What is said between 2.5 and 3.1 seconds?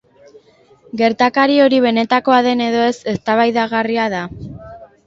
edo ez,